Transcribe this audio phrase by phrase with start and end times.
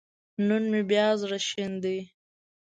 [0.47, 1.99] نن مې بيا زړه شين دی